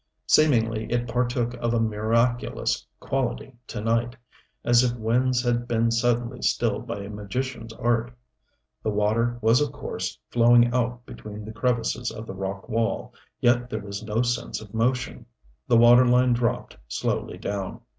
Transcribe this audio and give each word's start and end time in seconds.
Seemingly 0.25 0.91
it 0.91 1.07
partook 1.07 1.53
of 1.59 1.75
a 1.75 1.79
miraculous 1.79 2.87
quality 2.99 3.53
to 3.67 3.81
night 3.81 4.15
as 4.63 4.83
if 4.83 4.97
winds 4.97 5.43
had 5.43 5.67
been 5.67 5.91
suddenly 5.91 6.41
stilled 6.41 6.87
by 6.87 7.01
a 7.03 7.07
magician's 7.11 7.71
art. 7.73 8.11
The 8.81 8.89
water 8.89 9.37
was 9.43 9.61
of 9.61 9.71
course 9.71 10.17
flowing 10.31 10.73
out 10.73 11.05
between 11.05 11.45
the 11.45 11.53
crevices 11.53 12.09
of 12.09 12.25
the 12.25 12.33
rock 12.33 12.67
wall, 12.67 13.13
yet 13.41 13.69
there 13.69 13.79
was 13.81 14.01
no 14.01 14.23
sense 14.23 14.59
of 14.59 14.73
motion. 14.73 15.27
The 15.67 15.77
water 15.77 16.07
line 16.07 16.33
dropped 16.33 16.77
slowly 16.87 17.37
down. 17.37 17.81